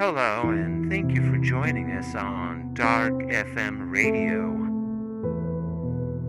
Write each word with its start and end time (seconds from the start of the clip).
Hello, 0.00 0.48
and 0.48 0.90
thank 0.90 1.12
you 1.12 1.30
for 1.30 1.36
joining 1.36 1.90
us 1.90 2.14
on 2.14 2.72
Dark 2.72 3.12
FM 3.12 3.90
Radio. 3.90 4.48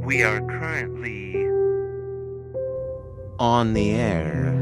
We 0.05 0.23
are 0.23 0.41
currently 0.41 1.37
on 3.39 3.71
the 3.71 3.91
air. 3.91 4.60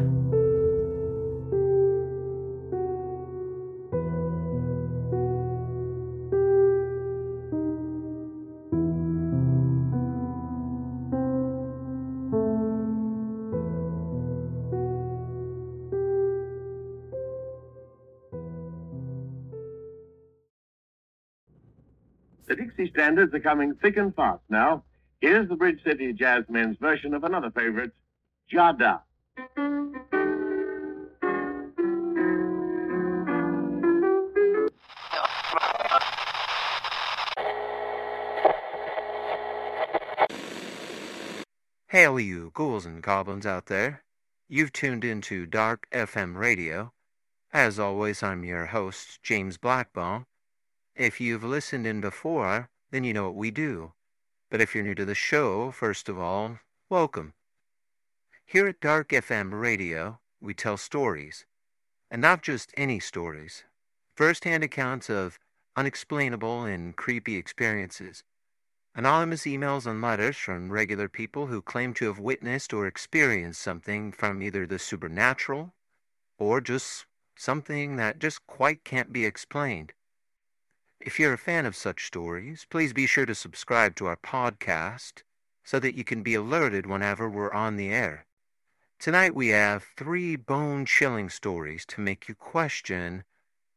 The 22.49 22.55
Dixie 22.55 22.89
standards 22.89 23.31
are 23.35 23.39
coming 23.39 23.75
thick 23.75 23.97
and 23.97 24.13
fast 24.15 24.41
now. 24.49 24.83
Here's 25.21 25.47
the 25.47 25.55
Bridge 25.55 25.83
City 25.83 26.11
Jazzmen's 26.13 26.79
version 26.79 27.13
of 27.13 27.23
another 27.23 27.51
favorite, 27.51 27.91
Jada. 28.51 29.01
Hail, 41.89 42.19
you 42.19 42.49
ghouls 42.55 42.87
and 42.87 43.03
goblins 43.03 43.45
out 43.45 43.67
there. 43.67 44.03
You've 44.47 44.73
tuned 44.73 45.05
into 45.05 45.45
Dark 45.45 45.87
FM 45.91 46.35
Radio. 46.35 46.93
As 47.53 47.77
always, 47.77 48.23
I'm 48.23 48.43
your 48.43 48.65
host, 48.65 49.21
James 49.21 49.59
Blackbone. 49.59 50.25
If 50.99 51.21
you've 51.21 51.45
listened 51.45 51.87
in 51.87 52.01
before, 52.01 52.69
then 52.91 53.05
you 53.05 53.13
know 53.13 53.23
what 53.23 53.35
we 53.35 53.51
do. 53.51 53.93
But 54.51 54.59
if 54.59 54.75
you're 54.75 54.83
new 54.83 54.95
to 54.95 55.05
the 55.05 55.15
show, 55.15 55.71
first 55.71 56.09
of 56.09 56.19
all, 56.19 56.59
welcome. 56.89 57.31
Here 58.45 58.67
at 58.67 58.81
Dark 58.81 59.07
FM 59.07 59.57
Radio, 59.57 60.19
we 60.41 60.53
tell 60.53 60.75
stories. 60.75 61.45
And 62.11 62.21
not 62.21 62.43
just 62.43 62.73
any 62.75 62.99
stories. 62.99 63.63
First-hand 64.17 64.61
accounts 64.61 65.09
of 65.09 65.39
unexplainable 65.77 66.65
and 66.65 66.93
creepy 66.97 67.37
experiences. 67.37 68.25
Anonymous 68.93 69.43
emails 69.43 69.85
and 69.85 70.01
letters 70.01 70.35
from 70.35 70.69
regular 70.69 71.07
people 71.07 71.47
who 71.47 71.61
claim 71.61 71.93
to 71.93 72.07
have 72.07 72.19
witnessed 72.19 72.73
or 72.73 72.85
experienced 72.85 73.61
something 73.61 74.11
from 74.11 74.41
either 74.41 74.67
the 74.67 74.77
supernatural 74.77 75.73
or 76.37 76.59
just 76.59 77.05
something 77.37 77.95
that 77.95 78.19
just 78.19 78.45
quite 78.47 78.83
can't 78.83 79.13
be 79.13 79.23
explained. 79.23 79.93
If 81.01 81.17
you're 81.17 81.31
a 81.33 81.37
fan 81.37 81.65
of 81.65 81.77
such 81.77 82.07
stories, 82.07 82.67
please 82.69 82.91
be 82.91 83.07
sure 83.07 83.25
to 83.25 83.33
subscribe 83.33 83.95
to 83.95 84.07
our 84.07 84.17
podcast 84.17 85.23
so 85.63 85.79
that 85.79 85.95
you 85.95 86.03
can 86.03 86.23
be 86.23 86.35
alerted 86.35 86.85
whenever 86.85 87.29
we're 87.29 87.53
on 87.53 87.77
the 87.77 87.89
air. 87.89 88.25
Tonight 88.99 89.33
we 89.33 89.47
have 89.47 89.85
three 89.95 90.35
bone-chilling 90.35 91.29
stories 91.29 91.85
to 91.85 92.01
make 92.01 92.27
you 92.27 92.35
question 92.35 93.23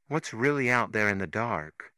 what's 0.08 0.34
really 0.34 0.68
out 0.68 0.90
there 0.90 1.08
in 1.08 1.18
the 1.18 1.28
dark. 1.28 1.92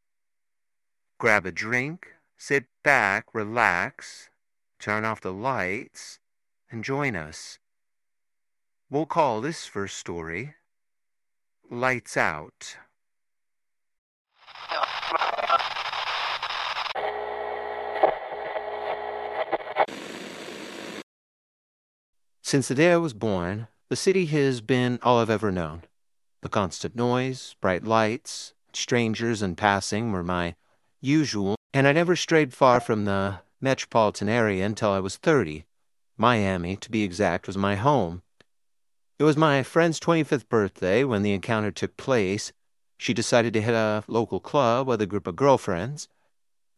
Grab 1.17 1.47
a 1.47 1.53
drink, 1.53 2.09
sit 2.37 2.67
back, 2.83 3.25
relax, 3.33 4.29
turn 4.79 5.07
off 5.07 5.23
the 5.23 5.33
lights, 5.33 6.19
and 6.71 6.85
join 6.85 7.17
us. 7.17 7.59
We'll 8.91 9.07
call 9.07 9.41
this 9.41 9.65
first 9.65 9.97
story 9.97 10.55
Lights 11.71 12.19
Out. 12.19 12.77
Since 22.55 22.69
the 22.69 22.77
day 22.77 22.93
I 22.93 22.99
was 22.99 23.15
born, 23.15 23.67
the 23.91 23.97
city 23.97 24.27
has 24.27 24.61
been 24.61 25.01
all 25.03 25.19
I've 25.19 25.29
ever 25.29 25.51
known. 25.51 25.83
The 26.43 26.49
constant 26.49 26.95
noise, 26.95 27.57
bright 27.61 27.83
lights, 27.83 28.55
strangers 28.73 29.43
in 29.43 29.57
passing 29.57 30.13
were 30.13 30.23
my 30.23 30.55
usual, 31.01 31.57
and 31.73 31.89
I 31.89 31.91
never 31.91 32.15
strayed 32.15 32.55
far 32.55 32.79
from 32.79 33.07
the 33.07 33.41
metropolitan 33.61 34.29
area 34.29 34.65
until 34.65 34.93
I 34.93 35.01
was 35.01 35.17
30. 35.17 35.65
Miami, 36.17 36.77
to 36.77 36.93
be 36.93 37.03
exact, 37.03 37.49
was 37.49 37.57
my 37.57 37.75
home. 37.75 38.23
It 39.19 39.25
was 39.25 39.37
my 39.37 39.65
friend's 39.65 39.99
25th 39.99 40.49
birthday 40.49 41.03
when 41.03 41.23
the 41.23 41.33
encounter 41.33 41.73
took 41.73 41.97
place. 41.97 42.53
She 42.97 43.13
decided 43.13 43.53
to 43.55 43.63
hit 43.63 43.75
a 43.75 44.05
local 44.07 44.39
club 44.39 44.87
with 44.87 45.03
a 45.03 45.07
group 45.07 45.27
of 45.27 45.35
girlfriends, 45.35 46.07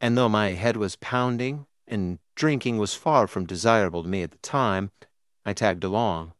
and 0.00 0.16
though 0.16 0.30
my 0.30 0.52
head 0.52 0.78
was 0.78 0.96
pounding 0.96 1.66
and 1.86 2.18
drinking 2.34 2.78
was 2.78 2.94
far 2.94 3.26
from 3.26 3.44
desirable 3.44 4.02
to 4.02 4.08
me 4.08 4.22
at 4.22 4.30
the 4.30 4.38
time, 4.38 4.90
I 5.46 5.52
tagged 5.52 5.84
along. 5.84 6.32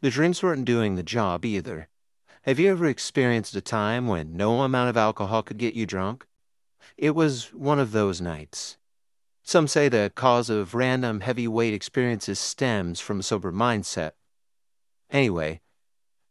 The 0.00 0.08
drinks 0.08 0.42
weren't 0.42 0.64
doing 0.64 0.94
the 0.94 1.02
job 1.02 1.44
either. 1.44 1.88
Have 2.44 2.58
you 2.58 2.70
ever 2.70 2.86
experienced 2.86 3.54
a 3.54 3.60
time 3.60 4.06
when 4.06 4.34
no 4.34 4.62
amount 4.62 4.88
of 4.88 4.96
alcohol 4.96 5.42
could 5.42 5.58
get 5.58 5.74
you 5.74 5.84
drunk? 5.84 6.26
It 6.96 7.14
was 7.14 7.52
one 7.52 7.78
of 7.78 7.92
those 7.92 8.18
nights. 8.18 8.78
Some 9.42 9.68
say 9.68 9.90
the 9.90 10.10
cause 10.14 10.48
of 10.48 10.74
random 10.74 11.20
heavyweight 11.20 11.74
experiences 11.74 12.38
stems 12.38 12.98
from 12.98 13.20
a 13.20 13.22
sober 13.22 13.52
mindset. 13.52 14.12
Anyway, 15.10 15.60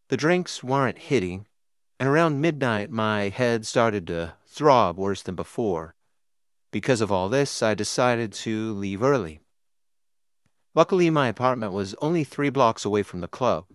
the 0.07 0.17
drinks 0.17 0.63
weren't 0.63 0.97
hitting, 0.97 1.45
and 1.99 2.09
around 2.09 2.41
midnight 2.41 2.89
my 2.89 3.29
head 3.29 3.67
started 3.67 4.07
to 4.07 4.33
throb 4.47 4.97
worse 4.97 5.21
than 5.21 5.35
before. 5.35 5.93
Because 6.71 7.01
of 7.01 7.11
all 7.11 7.29
this, 7.29 7.61
I 7.61 7.75
decided 7.75 8.33
to 8.33 8.73
leave 8.73 9.03
early. 9.03 9.41
Luckily, 10.75 11.09
my 11.09 11.27
apartment 11.27 11.73
was 11.73 11.95
only 12.01 12.23
three 12.23 12.49
blocks 12.49 12.85
away 12.85 13.03
from 13.03 13.21
the 13.21 13.27
club. 13.27 13.65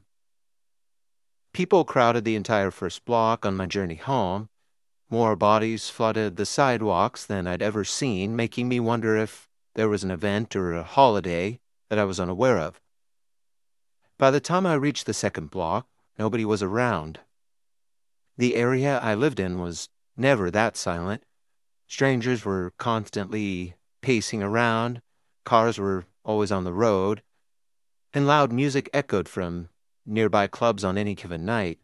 People 1.53 1.85
crowded 1.85 2.25
the 2.25 2.37
entire 2.37 2.71
first 2.71 3.05
block 3.05 3.45
on 3.45 3.57
my 3.57 3.67
journey 3.67 3.97
home. 3.97 4.49
More 5.11 5.37
bodies 5.37 5.89
flooded 5.89 6.37
the 6.37 6.47
sidewalks 6.47 7.25
than 7.25 7.47
I'd 7.47 7.63
ever 7.63 7.85
seen, 7.85 8.35
making 8.35 8.69
me 8.69 8.81
wonder 8.81 9.17
if 9.17 9.49
there 9.75 9.89
was 9.89 10.03
an 10.03 10.11
event 10.11 10.57
or 10.57 10.73
a 10.73 10.83
holiday 10.83 11.61
that 11.91 11.99
I 11.99 12.05
was 12.05 12.19
unaware 12.19 12.59
of. 12.59 12.81
By 14.19 14.31
the 14.31 14.41
time 14.41 14.67
I 14.67 14.75
reached 14.75 15.07
the 15.07 15.15
second 15.15 15.51
block, 15.51 15.87
nobody 16.19 16.45
was 16.45 16.63
around. 16.63 17.21
The 18.37 18.57
area 18.57 18.99
I 19.01 19.15
lived 19.15 19.39
in 19.39 19.61
was 19.61 19.89
never 20.17 20.51
that 20.51 20.77
silent. 20.77 21.25
Strangers 21.87 22.45
were 22.45 22.73
constantly 22.79 23.75
pacing 24.01 24.43
around, 24.43 25.03
cars 25.45 25.79
were 25.79 26.07
always 26.25 26.51
on 26.51 26.65
the 26.65 26.73
road, 26.73 27.23
and 28.13 28.27
loud 28.27 28.53
music 28.53 28.89
echoed 28.93 29.29
from 29.29 29.69
nearby 30.07 30.47
clubs 30.47 30.85
on 30.85 30.99
any 30.99 31.15
given 31.15 31.45
night. 31.45 31.79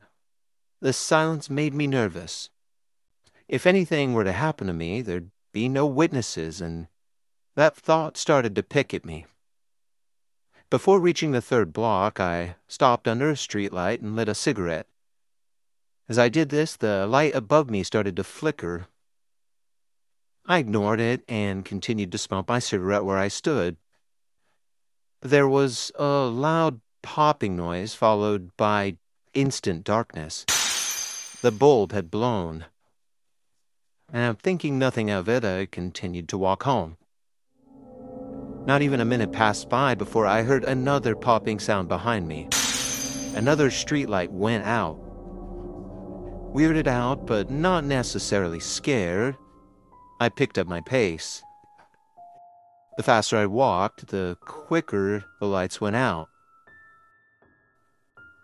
The 0.81 0.93
silence 0.93 1.51
made 1.51 1.75
me 1.75 1.87
nervous. 1.87 2.51
If 3.49 3.67
anything 3.67 4.13
were 4.13 4.25
to 4.25 4.33
happen 4.33 4.67
to 4.69 4.73
me, 4.73 5.03
there'd 5.03 5.31
be 5.53 5.69
no 5.69 5.85
witnesses, 5.87 6.61
and 6.61 6.89
that 7.57 7.77
thought 7.77 8.17
started 8.17 8.55
to 8.55 8.63
pick 8.63 8.95
at 8.95 9.05
me. 9.05 9.27
Before 10.71 11.01
reaching 11.01 11.33
the 11.33 11.41
third 11.41 11.73
block, 11.73 12.21
I 12.21 12.55
stopped 12.69 13.09
under 13.09 13.31
a 13.31 13.35
streetlight 13.35 14.01
and 14.01 14.15
lit 14.15 14.29
a 14.29 14.35
cigarette. 14.35 14.87
As 16.09 16.19
I 16.19 16.29
did 16.29 16.51
this, 16.51 16.77
the 16.77 17.07
light 17.07 17.35
above 17.35 17.69
me 17.69 17.83
started 17.83 18.17
to 18.17 18.25
flicker. 18.25 18.87
I 20.47 20.59
ignored 20.59 21.01
it 21.01 21.23
and 21.29 21.65
continued 21.65 22.13
to 22.13 22.19
smoke 22.19 22.49
my 22.49 22.61
cigarette 22.61 23.05
where 23.05 23.19
I 23.19 23.29
stood. 23.29 23.77
There 25.23 25.47
was 25.49 25.93
a 25.99 26.25
loud 26.25 26.81
popping 27.03 27.55
noise 27.55 27.95
followed 27.95 28.57
by 28.57 28.97
instant 29.35 29.85
darkness. 29.85 30.47
The 31.43 31.53
bulb 31.53 31.93
had 31.93 32.11
blown. 32.11 32.65
And 34.11 34.39
thinking 34.39 34.79
nothing 34.79 35.11
of 35.11 35.29
it, 35.29 35.45
I 35.45 35.67
continued 35.67 36.29
to 36.31 36.39
walk 36.39 36.63
home. 36.63 36.97
Not 38.65 38.81
even 38.81 39.01
a 39.01 39.05
minute 39.05 39.31
passed 39.31 39.69
by 39.69 39.95
before 39.95 40.27
I 40.27 40.43
heard 40.43 40.65
another 40.65 41.15
popping 41.15 41.59
sound 41.59 41.89
behind 41.89 42.27
me. 42.27 42.49
Another 43.35 43.69
streetlight 43.69 44.31
went 44.31 44.65
out. 44.65 44.99
Weirded 46.55 46.87
out, 46.87 47.27
but 47.27 47.51
not 47.51 47.85
necessarily 47.85 48.59
scared, 48.59 49.37
I 50.19 50.31
picked 50.31 50.59
up 50.59 50.67
my 50.67 50.81
pace. 50.81 51.43
The 53.01 53.05
faster 53.05 53.39
I 53.39 53.47
walked, 53.47 54.09
the 54.09 54.37
quicker 54.43 55.25
the 55.41 55.47
lights 55.47 55.81
went 55.81 55.97
out. 55.97 56.29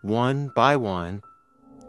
One 0.00 0.50
by 0.56 0.76
one, 0.76 1.20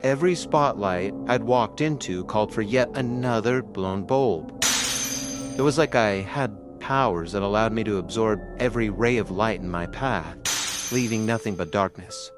every 0.02 0.36
spotlight 0.36 1.14
I'd 1.30 1.44
walked 1.44 1.80
into 1.80 2.26
called 2.26 2.54
for 2.54 2.62
yet 2.62 2.90
another 2.94 3.64
blown 3.64 4.06
bulb. 4.06 4.62
It 5.58 5.62
was 5.62 5.78
like 5.78 5.96
I 5.96 6.16
had 6.16 6.82
powers 6.82 7.32
that 7.32 7.42
allowed 7.42 7.72
me 7.72 7.86
to 7.86 8.00
absorb 8.00 8.42
every 8.60 8.90
ray 8.90 9.16
of 9.16 9.32
light 9.32 9.62
in 9.62 9.72
my 9.72 9.86
path, 9.86 10.92
leaving 10.92 11.26
nothing 11.26 11.56
but 11.56 11.72
darkness. 11.72 12.34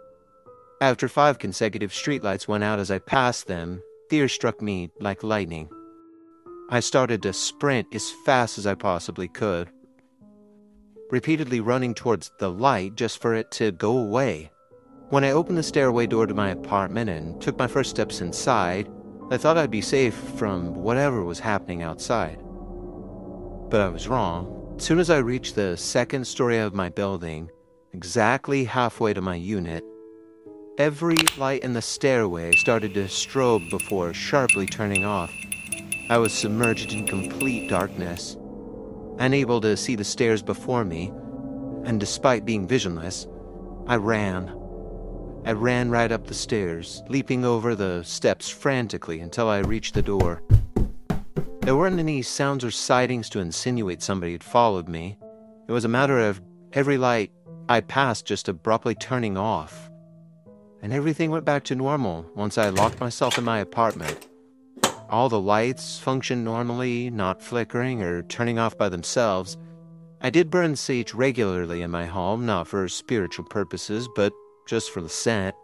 After 0.80 1.08
five 1.08 1.40
consecutive 1.40 1.90
streetlights 1.92 2.48
went 2.48 2.64
out 2.64 2.78
as 2.78 2.92
I 2.92 3.00
passed 3.00 3.48
them, 3.48 3.82
Fear 4.12 4.28
struck 4.28 4.62
me 4.62 4.92
like 5.00 5.24
lightning. 5.24 5.70
I 6.70 6.82
started 6.82 7.24
to 7.24 7.34
sprint 7.34 7.88
as 7.96 8.12
fast 8.28 8.60
as 8.60 8.68
I 8.68 8.76
possibly 8.76 9.28
could, 9.28 9.72
repeatedly 11.10 11.60
running 11.60 11.94
towards 11.94 12.32
the 12.40 12.50
light 12.50 12.96
just 12.96 13.22
for 13.22 13.34
it 13.34 13.52
to 13.52 13.72
go 13.72 13.98
away. 13.98 14.52
When 15.10 15.24
I 15.24 15.32
opened 15.32 15.58
the 15.58 15.64
stairway 15.64 16.06
door 16.06 16.28
to 16.28 16.34
my 16.34 16.50
apartment 16.50 17.10
and 17.10 17.42
took 17.42 17.58
my 17.58 17.68
first 17.68 17.90
steps 17.90 18.22
inside, 18.22 18.90
I 19.32 19.38
thought 19.38 19.58
I'd 19.58 19.72
be 19.72 19.82
safe 19.82 20.14
from 20.14 20.76
whatever 20.76 21.24
was 21.24 21.40
happening 21.40 21.82
outside. 21.82 22.40
But 23.70 23.82
I 23.82 23.90
was 23.90 24.08
wrong. 24.08 24.76
As 24.78 24.84
soon 24.84 25.00
as 25.00 25.10
I 25.10 25.18
reached 25.18 25.56
the 25.56 25.76
second 25.78 26.26
story 26.26 26.58
of 26.60 26.74
my 26.74 26.90
building, 26.90 27.50
exactly 27.94 28.64
halfway 28.64 29.14
to 29.14 29.22
my 29.22 29.36
unit, 29.36 29.84
every 30.78 31.18
light 31.38 31.64
in 31.64 31.74
the 31.74 31.82
stairway 31.82 32.56
started 32.56 32.94
to 32.94 33.04
strobe 33.06 33.70
before 33.70 34.14
sharply 34.14 34.66
turning 34.66 35.06
off. 35.06 35.34
I 36.10 36.18
was 36.18 36.34
submerged 36.34 36.94
in 36.94 37.06
complete 37.06 37.70
darkness, 37.70 38.38
unable 39.20 39.62
to 39.62 39.78
see 39.78 39.96
the 39.96 40.04
stairs 40.04 40.42
before 40.42 40.84
me, 40.84 41.12
and 41.84 42.00
despite 42.00 42.46
being 42.46 42.68
visionless, 42.68 43.28
I 43.88 43.96
ran. 43.96 44.50
I 45.46 45.52
ran 45.52 45.90
right 45.90 46.12
up 46.12 46.28
the 46.28 46.34
stairs, 46.34 47.04
leaping 47.10 47.46
over 47.46 47.76
the 47.76 48.04
steps 48.04 48.50
frantically 48.50 49.20
until 49.20 49.48
I 49.48 49.60
reached 49.60 49.94
the 49.94 50.02
door. 50.02 50.42
There 51.62 51.76
weren't 51.76 52.00
any 52.00 52.22
sounds 52.22 52.64
or 52.64 52.72
sightings 52.72 53.30
to 53.30 53.40
insinuate 53.40 54.02
somebody 54.02 54.32
had 54.32 54.44
followed 54.44 54.88
me. 54.88 55.18
It 55.68 55.72
was 55.72 55.86
a 55.86 55.90
matter 55.90 56.20
of 56.20 56.42
every 56.74 56.98
light 56.98 57.32
I 57.68 57.82
passed 57.82 58.26
just 58.26 58.48
abruptly 58.48 58.96
turning 58.96 59.38
off. 59.38 59.90
And 60.82 60.94
everything 60.94 61.30
went 61.30 61.46
back 61.46 61.66
to 61.66 61.76
normal 61.76 62.26
once 62.36 62.58
I 62.58 62.70
locked 62.70 63.02
myself 63.02 63.38
in 63.38 63.44
my 63.44 63.60
apartment. 63.60 64.29
All 65.10 65.28
the 65.28 65.42
lights 65.42 65.98
functioned 65.98 66.46
normally, 66.46 67.10
not 67.10 67.42
flickering 67.42 68.04
or 68.04 68.22
turning 68.22 68.60
off 68.60 68.78
by 68.78 68.90
themselves. 68.90 69.58
I 70.22 70.30
did 70.30 70.52
burn 70.52 70.76
sage 70.76 71.14
regularly 71.14 71.82
in 71.82 71.90
my 71.90 72.06
home, 72.06 72.46
not 72.46 72.68
for 72.68 72.88
spiritual 72.88 73.46
purposes, 73.46 74.08
but 74.16 74.32
just 74.68 74.92
for 74.92 75.02
the 75.02 75.10
scent. 75.10 75.56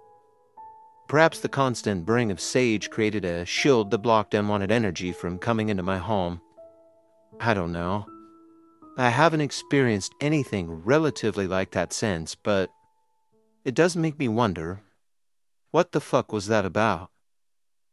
Perhaps 1.08 1.42
the 1.42 1.50
constant 1.50 2.06
burning 2.06 2.32
of 2.32 2.42
sage 2.42 2.90
created 2.90 3.24
a 3.24 3.46
shield 3.46 3.92
that 3.92 4.00
blocked 4.00 4.34
unwanted 4.34 4.72
energy 4.72 5.12
from 5.12 5.38
coming 5.38 5.70
into 5.70 5.84
my 5.84 6.00
home. 6.00 6.42
I 7.40 7.54
don't 7.54 7.72
know. 7.72 8.08
I 8.98 9.10
haven't 9.10 9.42
experienced 9.42 10.16
anything 10.22 10.84
relatively 10.84 11.46
like 11.46 11.72
that 11.72 11.94
since, 11.94 12.34
but 12.34 12.72
it 13.64 13.76
does 13.76 13.96
make 13.96 14.18
me 14.18 14.28
wonder 14.28 14.82
what 15.70 15.92
the 15.92 16.02
fuck 16.02 16.32
was 16.32 16.48
that 16.48 16.66
about? 16.66 17.12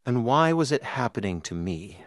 And 0.05 0.25
why 0.25 0.51
was 0.51 0.71
it 0.73 0.83
happening 0.83 1.39
to 1.41 1.55
me? 1.55 2.03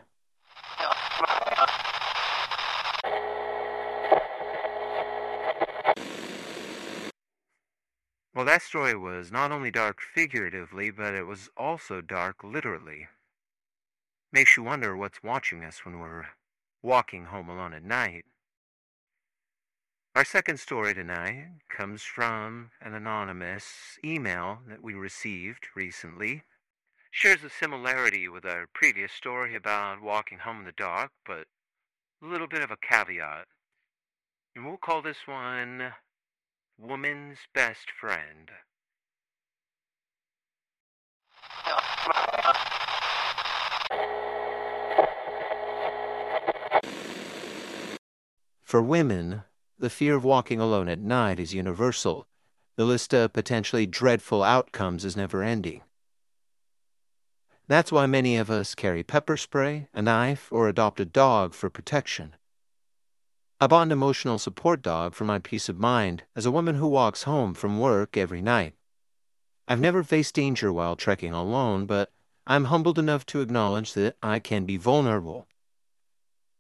Well, 8.35 8.45
that 8.45 8.61
story 8.61 8.95
was 8.95 9.33
not 9.33 9.51
only 9.51 9.71
dark 9.71 10.03
figuratively, 10.03 10.91
but 10.91 11.15
it 11.15 11.23
was 11.23 11.49
also 11.57 12.03
dark 12.03 12.45
literally. 12.45 13.09
Makes 14.31 14.59
you 14.59 14.63
wonder 14.63 14.95
what's 14.95 15.23
watching 15.23 15.65
us 15.65 15.87
when 15.87 15.99
we're 15.99 16.27
walking 16.83 17.25
home 17.25 17.49
alone 17.49 17.73
at 17.73 17.83
night. 17.83 18.27
Our 20.15 20.25
second 20.27 20.61
story 20.61 20.93
tonight 20.93 21.49
comes 21.71 22.03
from 22.03 22.73
an 22.83 22.93
anonymous 22.93 23.99
email 24.05 24.59
that 24.69 24.83
we 24.83 24.93
received 24.93 25.69
recently 25.75 26.43
shares 27.17 27.43
a 27.43 27.49
similarity 27.49 28.29
with 28.29 28.45
our 28.45 28.67
previous 28.75 29.11
story 29.11 29.57
about 29.57 30.03
walking 30.03 30.37
home 30.37 30.59
in 30.59 30.67
the 30.67 30.73
dark, 30.73 31.11
but 31.25 31.47
a 32.23 32.27
little 32.27 32.47
bit 32.47 32.61
of 32.61 32.71
a 32.71 32.77
caveat. 32.77 33.47
And 34.55 34.67
we'll 34.67 34.77
call 34.77 35.01
this 35.01 35.17
one 35.25 35.95
Woman's 36.79 37.39
Best 37.55 37.87
Friend. 37.99 38.51
For 48.63 48.83
women, 48.83 49.45
the 49.79 49.89
fear 49.89 50.17
of 50.17 50.25
walking 50.25 50.61
alone 50.61 50.91
at 50.91 50.99
night 50.99 51.41
is 51.41 51.55
universal. 51.55 52.27
The 52.77 52.85
list 52.85 53.15
of 53.15 53.33
potentially 53.33 53.87
dreadful 53.87 54.43
outcomes 54.43 55.03
is 55.07 55.17
never 55.17 55.43
ending. 55.43 55.81
That's 57.69 57.91
why 57.91 58.07
many 58.07 58.37
of 58.37 58.49
us 58.49 58.77
carry 58.77 59.03
pepper 59.03 59.37
spray, 59.37 59.89
a 59.93 60.01
knife, 60.01 60.53
or 60.53 60.69
adopt 60.69 61.01
a 61.01 61.05
dog 61.05 61.53
for 61.53 61.69
protection. 61.69 62.37
I 63.61 63.67
bought 63.67 63.89
an 63.89 63.93
emotional 63.93 64.39
support 64.39 64.83
dog 64.83 65.15
for 65.15 65.25
my 65.25 65.39
peace 65.39 65.69
of 65.69 65.79
mind 65.79 66.23
as 66.37 66.47
a 66.47 66.51
woman 66.51 66.77
who 66.77 66.87
walks 66.87 67.25
home 67.25 67.55
from 67.55 67.81
work 67.81 68.17
every 68.17 68.41
night. 68.41 68.75
I've 69.67 69.81
never 69.81 70.05
faced 70.05 70.35
danger 70.35 70.73
while 70.73 70.95
trekking 70.95 71.33
alone, 71.33 71.87
but 71.87 72.13
I'm 72.47 72.67
humbled 72.67 73.01
enough 73.01 73.27
to 73.27 73.41
acknowledge 73.41 73.95
that 73.95 74.17
I 74.23 74.39
can 74.39 74.65
be 74.65 74.77
vulnerable. 74.77 75.49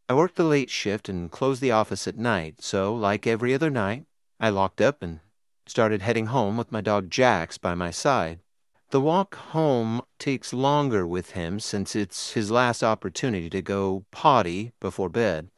I 0.08 0.14
work 0.14 0.34
the 0.34 0.44
late 0.44 0.70
shift 0.70 1.08
and 1.08 1.30
closed 1.30 1.60
the 1.60 1.70
office 1.70 2.08
at 2.08 2.16
night, 2.18 2.62
so, 2.62 2.94
like 2.94 3.26
every 3.26 3.54
other 3.54 3.70
night, 3.70 4.06
I 4.40 4.48
locked 4.48 4.80
up 4.80 5.02
and 5.02 5.20
started 5.66 6.02
heading 6.02 6.26
home 6.26 6.56
with 6.56 6.72
my 6.72 6.80
dog 6.80 7.10
Jax 7.10 7.58
by 7.58 7.74
my 7.74 7.92
side. 7.92 8.40
The 8.90 9.00
walk 9.00 9.34
home 9.34 10.00
takes 10.16 10.52
longer 10.52 11.04
with 11.04 11.32
him 11.32 11.58
since 11.58 11.96
it's 11.96 12.34
his 12.34 12.52
last 12.52 12.84
opportunity 12.84 13.50
to 13.50 13.60
go 13.60 14.04
potty 14.12 14.70
before 14.78 15.08
bed. 15.08 15.48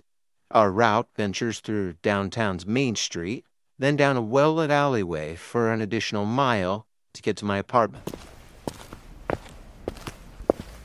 Our 0.50 0.72
route 0.72 1.08
ventures 1.14 1.60
through 1.60 1.96
downtown's 2.02 2.64
Main 2.64 2.96
Street, 2.96 3.44
then 3.78 3.96
down 3.96 4.16
a 4.16 4.22
well 4.22 4.54
lit 4.54 4.70
alleyway 4.70 5.34
for 5.34 5.70
an 5.70 5.82
additional 5.82 6.24
mile 6.24 6.86
to 7.12 7.20
get 7.20 7.36
to 7.36 7.44
my 7.44 7.58
apartment. 7.58 8.08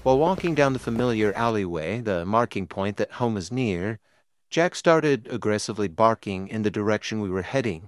While 0.04 0.20
walking 0.20 0.54
down 0.54 0.74
the 0.74 0.80
familiar 0.80 1.32
alleyway, 1.32 2.02
the 2.02 2.26
marking 2.26 2.68
point 2.68 2.98
that 2.98 3.14
home 3.14 3.38
is 3.38 3.54
near, 3.54 4.00
Jax 4.50 4.78
started 4.78 5.30
aggressively 5.32 5.88
barking 5.88 6.50
in 6.50 6.64
the 6.64 6.70
direction 6.70 7.22
we 7.22 7.30
were 7.30 7.42
heading. 7.42 7.88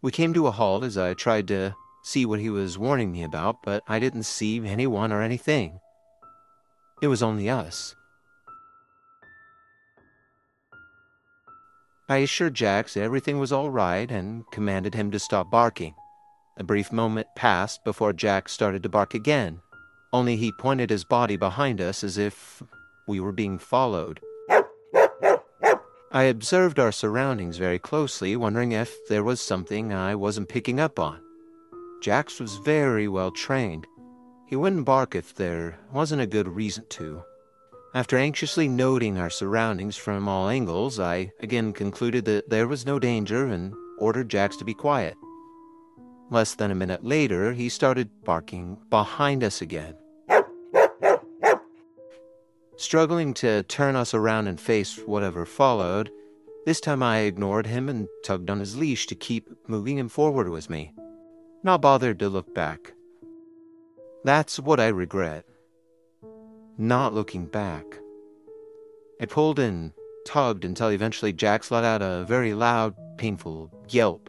We 0.00 0.12
came 0.12 0.32
to 0.34 0.46
a 0.46 0.52
halt 0.52 0.84
as 0.84 0.96
I 0.96 1.14
tried 1.14 1.48
to 1.48 1.74
see 2.02 2.26
what 2.26 2.40
he 2.40 2.50
was 2.50 2.78
warning 2.78 3.12
me 3.12 3.22
about, 3.22 3.62
but 3.62 3.82
I 3.88 3.98
didn't 3.98 4.24
see 4.24 4.66
anyone 4.66 5.12
or 5.12 5.22
anything. 5.22 5.80
It 7.00 7.08
was 7.08 7.22
only 7.22 7.48
us. 7.48 7.94
I 12.08 12.18
assured 12.18 12.54
Jax 12.54 12.96
everything 12.96 13.38
was 13.38 13.52
all 13.52 13.70
right 13.70 14.10
and 14.10 14.44
commanded 14.52 14.94
him 14.94 15.10
to 15.12 15.18
stop 15.18 15.50
barking. 15.50 15.94
A 16.58 16.64
brief 16.64 16.92
moment 16.92 17.28
passed 17.34 17.82
before 17.84 18.12
Jax 18.12 18.52
started 18.52 18.82
to 18.82 18.88
bark 18.88 19.14
again, 19.14 19.60
only 20.12 20.36
he 20.36 20.52
pointed 20.52 20.90
his 20.90 21.04
body 21.04 21.36
behind 21.36 21.80
us 21.80 22.04
as 22.04 22.18
if 22.18 22.62
we 23.08 23.18
were 23.18 23.32
being 23.32 23.58
followed. 23.58 24.20
I 26.14 26.24
observed 26.24 26.78
our 26.78 26.92
surroundings 26.92 27.56
very 27.56 27.78
closely, 27.78 28.36
wondering 28.36 28.72
if 28.72 28.94
there 29.08 29.24
was 29.24 29.40
something 29.40 29.94
I 29.94 30.14
wasn't 30.14 30.50
picking 30.50 30.78
up 30.78 30.98
on. 30.98 31.20
Jax 32.02 32.40
was 32.40 32.56
very 32.56 33.06
well 33.06 33.30
trained. 33.30 33.86
He 34.46 34.56
wouldn't 34.56 34.84
bark 34.84 35.14
if 35.14 35.36
there 35.36 35.78
wasn't 35.92 36.20
a 36.20 36.26
good 36.26 36.48
reason 36.48 36.84
to. 36.90 37.22
After 37.94 38.18
anxiously 38.18 38.66
noting 38.66 39.18
our 39.18 39.30
surroundings 39.30 39.96
from 39.96 40.26
all 40.26 40.48
angles, 40.48 40.98
I 40.98 41.30
again 41.38 41.72
concluded 41.72 42.24
that 42.24 42.50
there 42.50 42.66
was 42.66 42.84
no 42.84 42.98
danger 42.98 43.46
and 43.46 43.72
ordered 43.98 44.28
Jax 44.28 44.56
to 44.56 44.64
be 44.64 44.74
quiet. 44.74 45.14
Less 46.28 46.56
than 46.56 46.72
a 46.72 46.74
minute 46.74 47.04
later, 47.04 47.52
he 47.52 47.68
started 47.68 48.10
barking 48.24 48.78
behind 48.90 49.44
us 49.44 49.62
again. 49.62 49.94
Struggling 52.74 53.32
to 53.34 53.62
turn 53.62 53.94
us 53.94 54.12
around 54.12 54.48
and 54.48 54.60
face 54.60 54.98
whatever 55.06 55.46
followed, 55.46 56.10
this 56.66 56.80
time 56.80 57.00
I 57.00 57.18
ignored 57.18 57.66
him 57.66 57.88
and 57.88 58.08
tugged 58.24 58.50
on 58.50 58.58
his 58.58 58.76
leash 58.76 59.06
to 59.06 59.14
keep 59.14 59.48
moving 59.68 59.98
him 59.98 60.08
forward 60.08 60.48
with 60.48 60.68
me 60.68 60.94
not 61.62 61.80
bothered 61.80 62.18
to 62.18 62.28
look 62.28 62.54
back. 62.54 62.92
That's 64.24 64.58
what 64.58 64.80
I 64.80 64.88
regret. 64.88 65.44
Not 66.76 67.14
looking 67.14 67.46
back. 67.46 67.84
I 69.20 69.26
pulled 69.26 69.58
and 69.58 69.92
tugged 70.26 70.64
until 70.64 70.88
eventually 70.88 71.32
Jax 71.32 71.70
let 71.70 71.84
out 71.84 72.02
a 72.02 72.24
very 72.24 72.54
loud, 72.54 72.94
painful 73.16 73.70
yelp. 73.88 74.28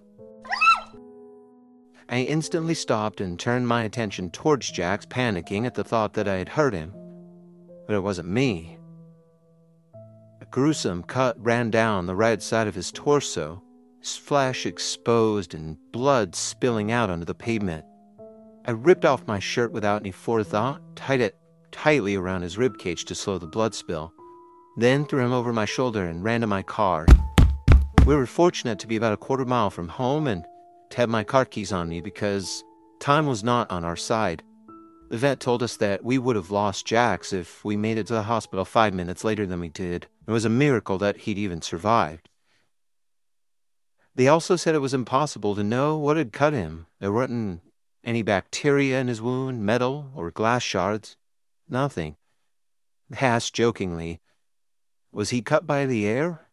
I 2.09 2.17
instantly 2.17 2.75
stopped 2.75 3.21
and 3.21 3.39
turned 3.39 3.67
my 3.67 3.83
attention 3.83 4.29
towards 4.29 4.69
Jax, 4.69 5.05
panicking 5.05 5.65
at 5.65 5.73
the 5.73 5.83
thought 5.83 6.13
that 6.13 6.27
I 6.27 6.35
had 6.35 6.49
hurt 6.49 6.73
him. 6.73 6.93
But 7.87 7.95
it 7.95 8.03
wasn't 8.03 8.27
me. 8.29 8.77
A 10.41 10.45
gruesome 10.51 11.01
cut 11.03 11.35
ran 11.43 11.71
down 11.71 12.05
the 12.05 12.15
right 12.15 12.41
side 12.41 12.67
of 12.67 12.75
his 12.75 12.91
torso, 12.91 13.63
flesh 14.11 14.65
exposed 14.65 15.53
and 15.53 15.77
blood 15.91 16.35
spilling 16.35 16.91
out 16.91 17.09
onto 17.09 17.25
the 17.25 17.33
pavement. 17.33 17.85
I 18.65 18.71
ripped 18.71 19.05
off 19.05 19.27
my 19.27 19.39
shirt 19.39 19.71
without 19.71 20.01
any 20.01 20.11
forethought, 20.11 20.81
tied 20.95 21.21
it 21.21 21.35
tightly 21.71 22.15
around 22.15 22.41
his 22.41 22.57
ribcage 22.57 23.05
to 23.05 23.15
slow 23.15 23.37
the 23.37 23.47
blood 23.47 23.73
spill, 23.73 24.13
then 24.77 25.05
threw 25.05 25.23
him 25.23 25.33
over 25.33 25.51
my 25.51 25.65
shoulder 25.65 26.05
and 26.05 26.23
ran 26.23 26.41
to 26.41 26.47
my 26.47 26.61
car. 26.61 27.05
We 28.05 28.15
were 28.15 28.25
fortunate 28.25 28.79
to 28.79 28.87
be 28.87 28.95
about 28.95 29.13
a 29.13 29.17
quarter 29.17 29.45
mile 29.45 29.69
from 29.69 29.87
home 29.87 30.27
and 30.27 30.45
to 30.91 30.97
have 30.97 31.09
my 31.09 31.23
car 31.23 31.45
keys 31.45 31.71
on 31.71 31.89
me 31.89 32.01
because 32.01 32.63
time 32.99 33.25
was 33.25 33.43
not 33.43 33.71
on 33.71 33.83
our 33.83 33.95
side. 33.95 34.43
The 35.09 35.17
vet 35.17 35.39
told 35.39 35.61
us 35.61 35.77
that 35.77 36.03
we 36.03 36.17
would 36.17 36.35
have 36.35 36.51
lost 36.51 36.85
Jax 36.85 37.33
if 37.33 37.63
we 37.63 37.77
made 37.77 37.97
it 37.97 38.07
to 38.07 38.13
the 38.13 38.23
hospital 38.23 38.65
five 38.65 38.93
minutes 38.93 39.23
later 39.23 39.45
than 39.45 39.59
we 39.59 39.69
did. 39.69 40.07
It 40.27 40.31
was 40.31 40.45
a 40.45 40.49
miracle 40.49 40.97
that 40.99 41.17
he'd 41.17 41.37
even 41.37 41.61
survived. 41.61 42.29
They 44.15 44.27
also 44.27 44.55
said 44.55 44.75
it 44.75 44.79
was 44.79 44.93
impossible 44.93 45.55
to 45.55 45.63
know 45.63 45.97
what 45.97 46.17
had 46.17 46.31
cut 46.31 46.53
him. 46.53 46.85
There 46.99 47.11
weren't 47.11 47.61
any 48.03 48.21
bacteria 48.21 48.99
in 48.99 49.07
his 49.07 49.21
wound, 49.21 49.65
metal, 49.65 50.11
or 50.15 50.29
glass 50.29 50.61
shards. 50.61 51.17
Nothing. 51.67 52.17
Asked 53.19 53.53
jokingly, 53.53 54.21
Was 55.11 55.31
he 55.31 55.41
cut 55.41 55.65
by 55.65 55.85
the 55.85 56.05
air? 56.05 56.47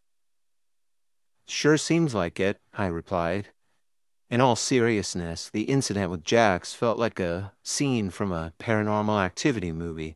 Sure 1.47 1.77
seems 1.77 2.15
like 2.15 2.39
it, 2.39 2.59
I 2.73 2.87
replied. 2.87 3.49
In 4.29 4.39
all 4.39 4.55
seriousness, 4.55 5.49
the 5.49 5.63
incident 5.63 6.09
with 6.09 6.23
Jax 6.23 6.73
felt 6.73 6.97
like 6.97 7.19
a 7.19 7.51
scene 7.63 8.09
from 8.09 8.31
a 8.31 8.53
paranormal 8.59 9.21
activity 9.21 9.71
movie. 9.71 10.15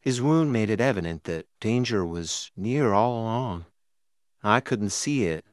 His 0.00 0.20
wound 0.20 0.52
made 0.52 0.68
it 0.68 0.80
evident 0.80 1.24
that 1.24 1.46
danger 1.60 2.04
was 2.04 2.50
near 2.56 2.92
all 2.92 3.22
along. 3.22 3.66
I 4.42 4.60
couldn't 4.60 4.90
see 4.90 5.26
it. 5.26 5.44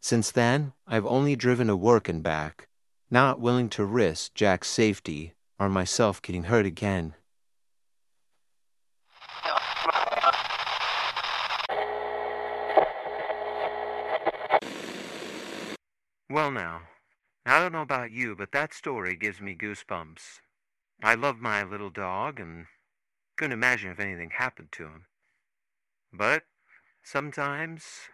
Since 0.00 0.30
then, 0.30 0.72
I've 0.86 1.06
only 1.06 1.36
driven 1.36 1.66
to 1.66 1.76
work 1.76 2.08
and 2.08 2.22
back, 2.22 2.68
not 3.10 3.40
willing 3.40 3.68
to 3.70 3.84
risk 3.84 4.34
Jax's 4.34 4.68
safety 4.68 5.34
or 5.58 5.68
myself 5.68 6.22
getting 6.22 6.44
hurt 6.44 6.66
again. 6.66 7.14
Well, 16.30 16.50
now, 16.50 16.82
I 17.46 17.58
don't 17.58 17.72
know 17.72 17.82
about 17.82 18.12
you, 18.12 18.36
but 18.36 18.52
that 18.52 18.74
story 18.74 19.16
gives 19.16 19.40
me 19.40 19.56
goosebumps. 19.56 20.40
I 21.02 21.14
love 21.14 21.38
my 21.38 21.62
little 21.62 21.90
dog 21.90 22.38
and 22.38 22.66
couldn't 23.36 23.52
imagine 23.52 23.90
if 23.90 23.98
anything 23.98 24.30
happened 24.30 24.70
to 24.72 24.84
him. 24.84 25.06
But 26.12 26.44
sometimes 27.02 28.10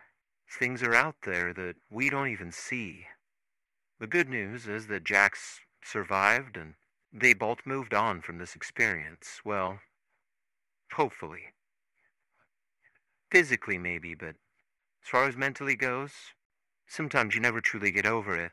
things 0.54 0.82
are 0.82 0.94
out 0.94 1.16
there 1.24 1.52
that 1.52 1.76
we 1.90 2.10
don't 2.10 2.28
even 2.28 2.52
see. 2.52 3.06
The 3.98 4.06
good 4.06 4.28
news 4.28 4.66
is 4.66 4.86
that 4.88 5.04
Jax 5.04 5.60
survived 5.82 6.56
and 6.56 6.74
they 7.12 7.34
both 7.34 7.66
moved 7.66 7.94
on 7.94 8.20
from 8.20 8.38
this 8.38 8.54
experience. 8.54 9.40
Well, 9.44 9.80
hopefully. 10.92 11.52
Physically, 13.30 13.78
maybe, 13.78 14.14
but 14.14 14.36
as 15.02 15.08
far 15.10 15.28
as 15.28 15.36
mentally 15.36 15.76
goes, 15.76 16.12
sometimes 16.86 17.34
you 17.34 17.40
never 17.40 17.60
truly 17.60 17.90
get 17.90 18.06
over 18.06 18.36
it. 18.36 18.52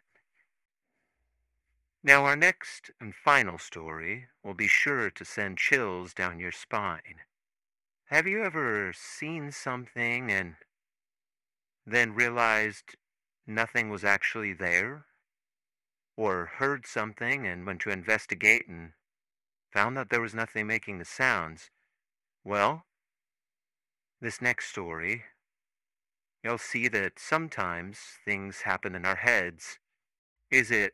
Now, 2.03 2.25
our 2.25 2.35
next 2.35 2.89
and 2.99 3.13
final 3.13 3.59
story 3.59 4.25
will 4.43 4.55
be 4.55 4.67
sure 4.67 5.11
to 5.11 5.23
send 5.23 5.59
chills 5.59 6.15
down 6.15 6.39
your 6.39 6.51
spine. 6.51 7.21
Have 8.05 8.25
you 8.25 8.43
ever 8.43 8.91
seen 8.93 9.51
something 9.51 10.31
and 10.31 10.55
then 11.85 12.13
realized 12.13 12.95
nothing 13.47 13.89
was 13.89 14.03
actually 14.03 14.53
there? 14.53 15.05
Or 16.15 16.45
heard 16.57 16.85
something 16.85 17.47
and 17.47 17.65
went 17.65 17.81
to 17.81 17.89
investigate 17.89 18.67
and 18.67 18.91
found 19.71 19.97
that 19.97 20.09
there 20.09 20.21
was 20.21 20.33
nothing 20.33 20.67
making 20.67 20.99
the 20.99 21.05
sounds? 21.05 21.69
Well, 22.43 22.85
this 24.19 24.41
next 24.41 24.69
story, 24.69 25.23
you'll 26.43 26.57
see 26.57 26.87
that 26.87 27.13
sometimes 27.17 27.99
things 28.25 28.61
happen 28.61 28.95
in 28.95 29.05
our 29.05 29.15
heads. 29.15 29.79
Is 30.49 30.69
it 30.69 30.93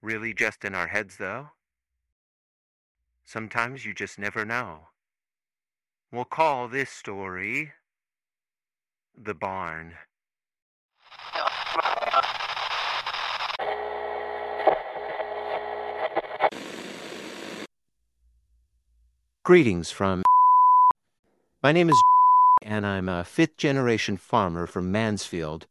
really 0.00 0.32
just 0.32 0.64
in 0.64 0.74
our 0.74 0.88
heads, 0.88 1.16
though? 1.18 1.50
Sometimes 3.24 3.84
you 3.84 3.92
just 3.92 4.18
never 4.18 4.44
know. 4.44 4.88
We'll 6.10 6.24
call 6.24 6.68
this 6.68 6.88
story 6.88 7.72
The 9.24 9.34
Barn. 9.34 9.94
Greetings 19.44 19.90
from. 19.90 20.22
My 21.62 21.72
name 21.72 21.90
is 21.90 22.00
and 22.62 22.86
I'm 22.86 23.08
a 23.08 23.24
fifth 23.24 23.56
generation 23.56 24.16
farmer 24.16 24.66
from 24.66 24.92
Mansfield, 24.92 25.66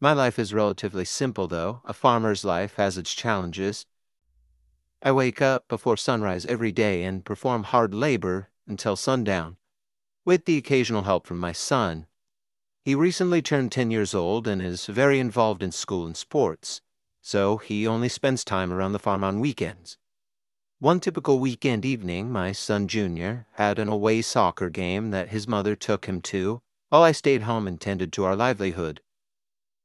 my 0.00 0.12
life 0.12 0.38
is 0.38 0.54
relatively 0.54 1.04
simple, 1.04 1.48
though. 1.48 1.80
A 1.84 1.92
farmer's 1.92 2.44
life 2.44 2.74
has 2.76 2.96
its 2.96 3.12
challenges. 3.12 3.84
I 5.02 5.10
wake 5.10 5.42
up 5.42 5.66
before 5.68 5.96
sunrise 5.96 6.46
every 6.46 6.70
day 6.70 7.02
and 7.02 7.24
perform 7.24 7.64
hard 7.64 7.92
labor 7.92 8.48
until 8.68 8.94
sundown, 8.94 9.56
with 10.24 10.44
the 10.44 10.56
occasional 10.56 11.02
help 11.02 11.26
from 11.26 11.38
my 11.38 11.50
son. 11.52 12.06
He 12.88 12.94
recently 12.94 13.42
turned 13.42 13.70
10 13.70 13.90
years 13.90 14.14
old 14.14 14.48
and 14.48 14.62
is 14.62 14.86
very 14.86 15.20
involved 15.20 15.62
in 15.62 15.72
school 15.72 16.06
and 16.06 16.16
sports, 16.16 16.80
so 17.20 17.58
he 17.58 17.86
only 17.86 18.08
spends 18.08 18.44
time 18.44 18.72
around 18.72 18.92
the 18.92 18.98
farm 18.98 19.22
on 19.22 19.40
weekends. 19.40 19.98
One 20.78 20.98
typical 20.98 21.38
weekend 21.38 21.84
evening, 21.84 22.32
my 22.32 22.52
son 22.52 22.88
Junior 22.88 23.46
had 23.56 23.78
an 23.78 23.88
away 23.88 24.22
soccer 24.22 24.70
game 24.70 25.10
that 25.10 25.28
his 25.28 25.46
mother 25.46 25.76
took 25.76 26.06
him 26.06 26.22
to, 26.32 26.62
while 26.88 27.02
I 27.02 27.12
stayed 27.12 27.42
home 27.42 27.68
and 27.68 27.78
tended 27.78 28.10
to 28.14 28.24
our 28.24 28.34
livelihood. 28.34 29.02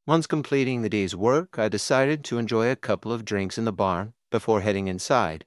Once 0.07 0.25
completing 0.25 0.81
the 0.81 0.87
day's 0.87 1.13
work, 1.13 1.59
I 1.59 1.67
decided 1.67 2.23
to 2.23 2.37
enjoy 2.37 2.71
a 2.71 2.77
couple 2.77 3.11
of 3.11 3.25
drinks 3.25 3.57
in 3.57 3.65
the 3.65 3.73
barn 3.73 4.13
before 4.31 4.61
heading 4.61 4.87
inside. 4.87 5.43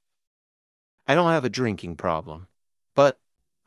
I 1.06 1.14
don't 1.14 1.30
have 1.30 1.46
a 1.46 1.48
drinking 1.48 1.96
problem, 1.96 2.48
but 2.94 3.18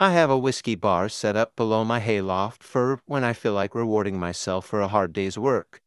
I 0.02 0.12
have 0.12 0.30
a 0.30 0.38
whiskey 0.38 0.76
bar 0.76 1.10
set 1.10 1.36
up 1.36 1.56
below 1.56 1.84
my 1.84 2.00
hayloft 2.00 2.62
for 2.62 3.02
when 3.04 3.22
I 3.22 3.34
feel 3.34 3.52
like 3.52 3.74
rewarding 3.74 4.18
myself 4.18 4.64
for 4.64 4.80
a 4.80 4.88
hard 4.88 5.12
day's 5.12 5.36
work. 5.36 5.82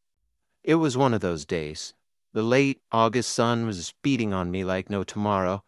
It 0.64 0.76
was 0.76 0.96
one 0.96 1.16
of 1.16 1.22
those 1.22 1.48
days. 1.48 1.96
The 2.32 2.44
late 2.44 2.80
August 2.92 3.32
sun 3.32 3.66
was 3.66 3.96
beating 4.04 4.32
on 4.32 4.52
me 4.52 4.64
like 4.64 4.88
no 4.88 5.04
tomorrow, 5.04 5.64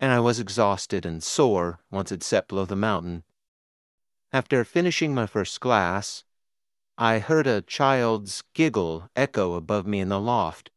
and 0.00 0.10
I 0.10 0.18
was 0.18 0.40
exhausted 0.40 1.06
and 1.06 1.22
sore 1.22 1.78
once 1.88 2.10
it 2.10 2.24
set 2.24 2.48
below 2.48 2.64
the 2.64 2.74
mountain. 2.74 3.22
After 4.32 4.64
finishing 4.64 5.14
my 5.14 5.26
first 5.26 5.60
glass, 5.60 6.24
I 6.98 7.20
heard 7.20 7.46
a 7.46 7.62
child's 7.62 8.42
giggle 8.54 9.08
echo 9.14 9.54
above 9.54 9.86
me 9.86 10.00
in 10.00 10.08
the 10.08 10.18
loft. 10.18 10.68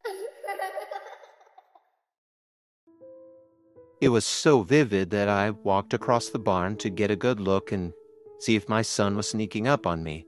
It 3.99 4.09
was 4.09 4.25
so 4.25 4.61
vivid 4.61 5.09
that 5.09 5.27
I 5.27 5.49
walked 5.49 5.93
across 5.93 6.29
the 6.29 6.39
barn 6.39 6.77
to 6.77 6.89
get 6.89 7.09
a 7.09 7.15
good 7.15 7.39
look 7.39 7.71
and 7.71 7.93
see 8.39 8.55
if 8.55 8.69
my 8.69 8.83
son 8.83 9.17
was 9.17 9.29
sneaking 9.29 9.67
up 9.67 9.87
on 9.87 10.03
me. 10.03 10.27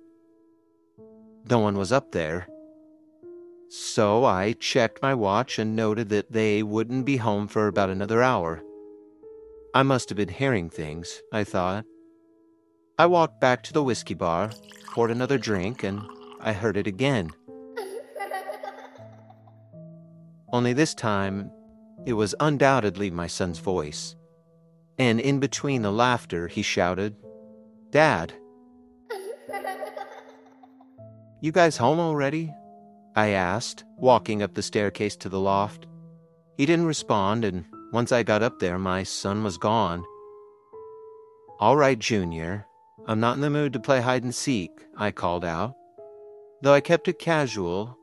No 1.50 1.60
one 1.60 1.78
was 1.78 1.92
up 1.92 2.12
there. 2.12 2.48
So 3.70 4.26
I 4.26 4.54
checked 4.54 5.04
my 5.04 5.14
watch 5.14 5.60
and 5.60 5.76
noted 5.76 6.10
that 6.10 6.32
they 6.32 6.64
wouldn't 6.64 7.06
be 7.06 7.18
home 7.18 7.48
for 7.48 7.68
about 7.68 7.92
another 7.92 8.24
hour. 8.24 8.64
I 9.76 9.84
must 9.84 10.10
have 10.10 10.18
been 10.18 10.30
hearing 10.30 10.72
things, 10.72 11.22
I 11.32 11.44
thought. 11.44 11.86
I 12.98 13.06
walked 13.06 13.40
back 13.40 13.62
to 13.64 13.74
the 13.74 13.84
whiskey 13.84 14.16
bar 14.16 14.50
poured 14.92 15.12
another 15.12 15.38
drink, 15.38 15.84
and 15.84 16.02
I 16.42 16.54
heard 16.54 16.76
it 16.76 16.88
again. 16.88 17.30
Only 20.52 20.74
this 20.74 20.96
time, 20.96 21.52
it 22.06 22.14
was 22.14 22.36
undoubtedly 22.40 23.12
my 23.12 23.28
son's 23.28 23.60
voice. 23.60 24.16
And 24.98 25.20
in 25.20 25.40
between 25.40 25.82
the 25.82 25.92
laughter, 25.92 26.48
he 26.48 26.62
shouted, 26.62 27.16
Dad! 27.92 28.34
You 31.42 31.54
guys 31.54 31.78
home 31.78 32.02
already? 32.02 32.54
I 33.16 33.30
asked, 33.30 33.86
walking 33.98 34.44
up 34.44 34.54
the 34.54 34.62
staircase 34.62 35.16
to 35.18 35.30
the 35.30 35.40
loft. 35.40 35.88
He 36.58 36.66
didn't 36.66 36.86
respond, 36.86 37.46
and 37.46 37.64
once 37.94 38.12
I 38.12 38.24
got 38.24 38.44
up 38.44 38.60
there, 38.60 38.78
my 38.78 39.04
son 39.04 39.44
was 39.44 39.58
gone. 39.58 40.04
All 41.60 41.78
right, 41.78 41.98
Junior, 41.98 42.66
I'm 43.08 43.20
not 43.20 43.36
in 43.36 43.42
the 43.42 43.50
mood 43.50 43.74
to 43.74 43.80
play 43.80 44.02
hide 44.02 44.24
and 44.24 44.36
seek, 44.36 44.72
I 44.98 45.12
called 45.12 45.46
out. 45.46 45.76
Though 46.62 46.74
I 46.74 46.82
kept 46.82 47.08
it 47.08 47.20
casual, 47.20 47.98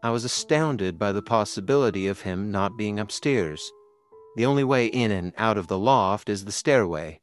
I 0.00 0.10
was 0.10 0.24
astounded 0.24 0.96
by 0.98 1.10
the 1.10 1.22
possibility 1.22 2.06
of 2.06 2.20
him 2.20 2.52
not 2.52 2.76
being 2.76 3.00
upstairs. 3.00 3.72
The 4.36 4.46
only 4.46 4.62
way 4.62 4.86
in 4.86 5.10
and 5.10 5.32
out 5.36 5.58
of 5.58 5.66
the 5.66 5.78
loft 5.78 6.28
is 6.28 6.44
the 6.44 6.52
stairway. 6.52 7.20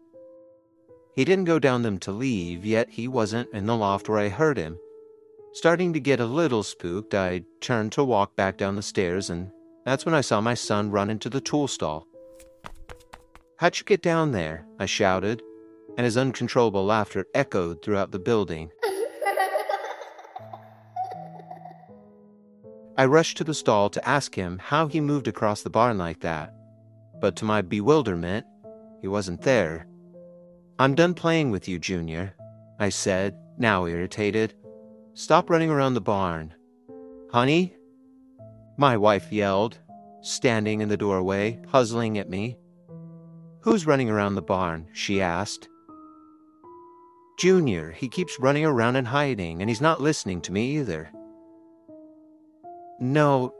He 1.15 1.23
didn't 1.23 1.45
go 1.45 1.57
down 1.57 1.83
them 1.83 1.97
to 1.99 2.11
leave, 2.11 2.65
yet 2.65 2.89
he 2.89 3.07
wasn't 3.07 3.53
in 3.53 3.65
the 3.65 3.77
loft 3.77 4.09
where 4.09 4.19
I 4.19 4.27
heard 4.27 4.57
him. 4.57 4.77
Starting 5.53 5.93
to 5.93 6.01
get 6.01 6.19
a 6.19 6.25
little 6.25 6.63
spooked, 6.63 7.15
I 7.15 7.43
turned 7.61 7.93
to 7.93 8.03
walk 8.03 8.35
back 8.35 8.57
down 8.57 8.75
the 8.75 8.81
stairs 8.81 9.29
and 9.29 9.51
That's 9.85 10.05
when 10.05 10.15
I 10.15 10.19
saw 10.19 10.41
my 10.41 10.55
son 10.55 10.91
run 10.91 11.09
into 11.09 11.29
the 11.29 11.39
tool 11.39 11.69
stall. 11.69 12.07
How'd 13.57 13.77
you 13.77 13.85
get 13.85 14.01
down 14.01 14.33
there? 14.33 14.67
I 14.79 14.85
shouted, 14.85 15.41
and 15.97 16.03
his 16.03 16.17
uncontrollable 16.17 16.83
laughter 16.83 17.25
echoed 17.33 17.81
throughout 17.81 18.11
the 18.11 18.19
building. 18.19 18.71
I 22.97 23.05
rushed 23.05 23.35
to 23.37 23.43
the 23.43 23.53
stall 23.53 23.89
to 23.89 24.07
ask 24.07 24.35
him 24.35 24.57
how 24.57 24.87
he 24.87 25.01
moved 25.01 25.27
across 25.27 25.61
the 25.61 25.69
barn 25.69 25.97
like 25.97 26.21
that, 26.21 26.53
but 27.19 27.35
to 27.37 27.45
my 27.45 27.61
bewilderment, 27.61 28.45
he 29.01 29.07
wasn't 29.07 29.41
there. 29.41 29.85
I'm 30.79 30.95
done 30.95 31.13
playing 31.13 31.51
with 31.51 31.67
you, 31.67 31.77
Junior, 31.77 32.33
I 32.79 32.89
said, 32.89 33.37
now 33.57 33.85
irritated. 33.85 34.53
Stop 35.13 35.49
running 35.49 35.69
around 35.69 35.93
the 35.93 36.01
barn. 36.01 36.53
Honey? 37.31 37.75
My 38.77 38.95
wife 38.95 39.31
yelled, 39.31 39.77
standing 40.21 40.81
in 40.81 40.89
the 40.89 40.97
doorway, 40.97 41.59
puzzling 41.67 42.17
at 42.17 42.29
me. 42.29 42.57
Who's 43.61 43.85
running 43.85 44.09
around 44.09 44.35
the 44.35 44.41
barn? 44.41 44.87
she 44.93 45.21
asked. 45.21 45.67
Junior, 47.37 47.91
he 47.91 48.07
keeps 48.07 48.39
running 48.39 48.65
around 48.65 48.95
and 48.95 49.07
hiding, 49.07 49.61
and 49.61 49.69
he's 49.69 49.81
not 49.81 50.01
listening 50.01 50.39
to 50.41 50.53
me 50.53 50.77
either. 50.77 51.11
No, 52.99 53.53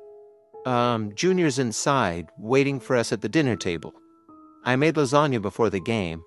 um, 0.66 1.14
Junior's 1.14 1.60
inside, 1.60 2.30
waiting 2.38 2.80
for 2.80 2.96
us 2.96 3.12
at 3.12 3.22
the 3.22 3.30
dinner 3.30 3.56
table. 3.56 3.94
I 4.64 4.76
made 4.76 4.96
lasagna 4.96 5.42
before 5.42 5.70
the 5.70 5.80
game. 5.80 6.24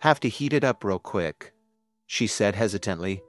Have 0.00 0.20
to 0.20 0.28
heat 0.28 0.52
it 0.52 0.62
up 0.62 0.84
real 0.84 0.98
quick, 0.98 1.52
she 2.06 2.26
said 2.26 2.54
hesitantly. 2.54 3.22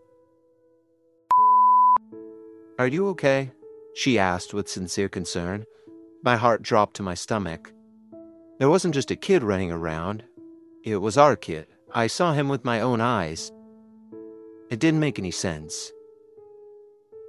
Are 2.77 2.88
you 2.88 3.07
okay? 3.09 3.51
she 3.95 4.19
asked 4.19 4.53
with 4.53 4.69
sincere 4.69 5.09
concern. 5.09 5.65
My 6.24 6.36
heart 6.36 6.62
dropped 6.62 6.95
to 6.97 7.03
my 7.03 7.15
stomach. 7.15 7.74
There 8.59 8.69
wasn't 8.69 8.93
just 8.93 9.09
a 9.09 9.15
kid 9.15 9.41
running 9.41 9.71
around, 9.71 10.24
it 10.83 10.97
was 10.97 11.17
our 11.17 11.36
kid. 11.36 11.67
I 11.93 12.07
saw 12.07 12.33
him 12.33 12.50
with 12.50 12.63
my 12.63 12.81
own 12.81 13.01
eyes. 13.01 13.51
It 14.69 14.79
didn't 14.79 15.00
make 15.00 15.17
any 15.17 15.31
sense. 15.31 15.91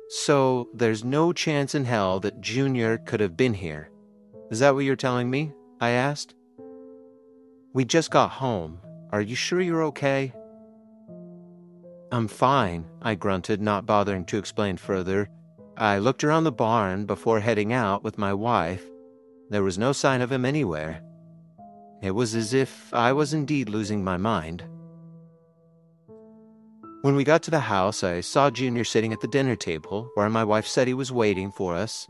So, 0.08 0.68
there's 0.72 1.04
no 1.04 1.34
chance 1.34 1.74
in 1.74 1.84
hell 1.84 2.18
that 2.20 2.40
Junior 2.40 2.96
could 2.96 3.20
have 3.20 3.36
been 3.36 3.52
here. 3.52 3.90
Is 4.50 4.60
that 4.60 4.74
what 4.74 4.84
you're 4.84 4.96
telling 4.96 5.28
me? 5.28 5.52
I 5.80 5.90
asked. 5.90 6.34
We 7.74 7.84
just 7.84 8.10
got 8.10 8.30
home. 8.30 8.80
Are 9.12 9.20
you 9.20 9.34
sure 9.34 9.60
you're 9.60 9.84
okay? 9.84 10.32
I'm 12.10 12.26
fine, 12.26 12.86
I 13.02 13.14
grunted, 13.14 13.60
not 13.60 13.84
bothering 13.84 14.24
to 14.26 14.38
explain 14.38 14.78
further. 14.78 15.28
I 15.76 15.98
looked 15.98 16.24
around 16.24 16.44
the 16.44 16.52
barn 16.52 17.04
before 17.04 17.40
heading 17.40 17.74
out 17.74 18.02
with 18.02 18.16
my 18.16 18.32
wife. 18.32 18.82
There 19.50 19.62
was 19.62 19.76
no 19.76 19.92
sign 19.92 20.22
of 20.22 20.32
him 20.32 20.46
anywhere. 20.46 21.02
It 22.02 22.12
was 22.12 22.34
as 22.34 22.54
if 22.54 22.92
I 22.94 23.12
was 23.12 23.34
indeed 23.34 23.68
losing 23.68 24.02
my 24.02 24.16
mind. 24.16 24.64
When 27.02 27.14
we 27.14 27.22
got 27.22 27.44
to 27.44 27.50
the 27.52 27.60
house, 27.60 28.02
I 28.02 28.20
saw 28.20 28.50
Junior 28.50 28.82
sitting 28.82 29.12
at 29.12 29.20
the 29.20 29.28
dinner 29.28 29.54
table 29.54 30.10
where 30.14 30.28
my 30.28 30.42
wife 30.42 30.66
said 30.66 30.88
he 30.88 30.94
was 30.94 31.12
waiting 31.12 31.52
for 31.52 31.76
us. 31.76 32.08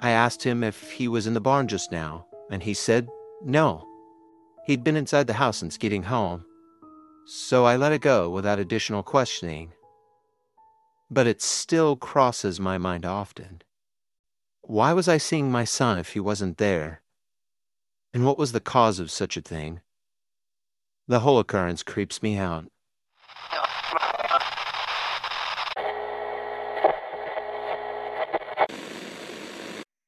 I 0.00 0.10
asked 0.10 0.44
him 0.44 0.62
if 0.62 0.92
he 0.92 1.08
was 1.08 1.26
in 1.26 1.34
the 1.34 1.40
barn 1.40 1.66
just 1.66 1.90
now, 1.90 2.26
and 2.48 2.62
he 2.62 2.72
said 2.72 3.08
no. 3.44 3.84
He'd 4.64 4.84
been 4.84 4.96
inside 4.96 5.26
the 5.26 5.32
house 5.32 5.56
since 5.56 5.76
getting 5.76 6.04
home. 6.04 6.44
So 7.26 7.64
I 7.64 7.74
let 7.74 7.92
it 7.92 8.00
go 8.00 8.30
without 8.30 8.60
additional 8.60 9.02
questioning. 9.02 9.72
But 11.10 11.26
it 11.26 11.42
still 11.42 11.96
crosses 11.96 12.60
my 12.60 12.78
mind 12.78 13.04
often. 13.04 13.62
Why 14.60 14.92
was 14.92 15.08
I 15.08 15.18
seeing 15.18 15.50
my 15.50 15.64
son 15.64 15.98
if 15.98 16.12
he 16.12 16.20
wasn't 16.20 16.58
there? 16.58 17.02
And 18.14 18.24
what 18.24 18.38
was 18.38 18.52
the 18.52 18.60
cause 18.60 19.00
of 19.00 19.10
such 19.10 19.36
a 19.36 19.40
thing? 19.40 19.80
The 21.08 21.20
whole 21.20 21.40
occurrence 21.40 21.82
creeps 21.82 22.22
me 22.22 22.38
out. 22.38 22.71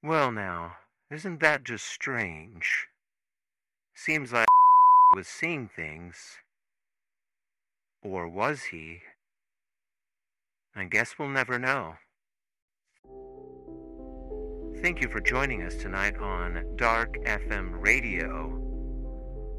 Well, 0.05 0.33
now, 0.33 0.73
isn't 1.11 1.41
that 1.41 1.65
just 1.65 1.87
strange? 1.87 2.89
Seems 3.95 4.35
like 4.35 4.47
was 5.17 5.27
seeing 5.27 5.67
things. 5.67 6.37
Or 8.03 8.29
was 8.29 8.65
he? 8.65 9.01
I 10.77 10.85
guess 10.85 11.15
we'll 11.19 11.31
never 11.31 11.59
know. 11.59 11.95
Thank 14.83 15.01
you 15.01 15.09
for 15.09 15.23
joining 15.23 15.63
us 15.63 15.77
tonight 15.77 16.19
on 16.19 16.77
Dark 16.77 17.17
FM 17.25 17.83
Radio. 17.83 18.61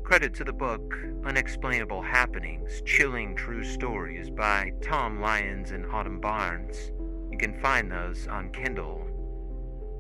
Credit 0.03 0.31
to 0.35 0.43
the 0.43 0.53
book 0.53 0.93
Unexplainable 1.25 2.03
Happenings 2.03 2.83
Chilling 2.85 3.35
True 3.35 3.63
Stories 3.63 4.29
by 4.29 4.73
Tom 4.83 5.19
Lyons 5.19 5.71
and 5.71 5.87
Autumn 5.87 6.21
Barnes. 6.21 6.91
You 7.31 7.37
can 7.39 7.59
find 7.61 7.91
those 7.91 8.27
on 8.27 8.51
Kindle. 8.51 9.04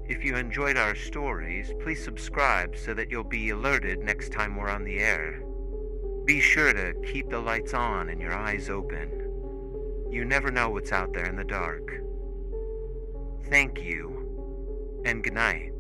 If 0.07 0.23
you 0.23 0.35
enjoyed 0.35 0.77
our 0.77 0.93
stories, 0.93 1.73
please 1.81 2.03
subscribe 2.03 2.77
so 2.77 2.93
that 2.93 3.09
you'll 3.09 3.23
be 3.23 3.49
alerted 3.49 3.99
next 3.99 4.31
time 4.31 4.55
we're 4.55 4.69
on 4.69 4.83
the 4.83 4.99
air. 4.99 5.41
Be 6.25 6.39
sure 6.39 6.73
to 6.73 6.93
keep 7.11 7.29
the 7.29 7.39
lights 7.39 7.73
on 7.73 8.09
and 8.09 8.21
your 8.21 8.33
eyes 8.33 8.69
open. 8.69 9.09
You 10.11 10.23
never 10.23 10.51
know 10.51 10.69
what's 10.69 10.91
out 10.91 11.11
there 11.13 11.25
in 11.25 11.35
the 11.35 11.43
dark. 11.43 12.01
Thank 13.49 13.81
you, 13.81 15.01
and 15.05 15.23
good 15.23 15.33
night. 15.33 15.74